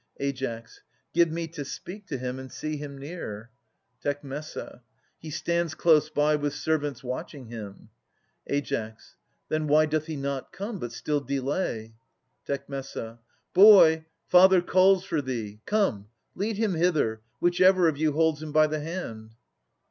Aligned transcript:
Ai. 0.19 0.63
Give 1.13 1.29
me 1.29 1.47
to 1.49 1.63
speak 1.63 2.07
to 2.07 2.17
him 2.17 2.39
and 2.39 2.51
see 2.51 2.75
him 2.75 2.97
near. 2.97 3.51
Tec. 4.01 4.23
He 5.19 5.29
stands 5.29 5.75
close 5.75 6.09
by 6.09 6.35
with 6.37 6.55
servants 6.55 7.03
watching 7.03 7.49
him. 7.49 7.89
Ai. 8.49 8.95
Then 9.49 9.67
why 9.67 9.85
doth 9.85 10.07
he 10.07 10.15
not 10.15 10.51
come, 10.51 10.79
but 10.79 10.91
still 10.91 11.19
delay? 11.21 11.93
Tec. 12.47 12.65
Boy, 13.53 14.07
father 14.27 14.61
calls 14.63 15.03
for 15.05 15.21
thee. 15.21 15.61
Come, 15.67 16.07
lead 16.33 16.57
him 16.57 16.73
hither, 16.73 17.21
Whichever 17.39 17.87
of 17.87 17.95
you 17.99 18.13
holds 18.13 18.41
him 18.41 18.51
by 18.51 18.65
the 18.65 18.79
hand. 18.79 19.35